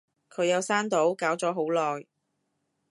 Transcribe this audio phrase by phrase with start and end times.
[0.31, 2.07] 佢有刪到，搞咗好耐